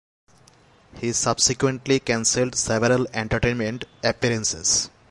[0.99, 4.89] He subsequently cancelled several entertainment appearances.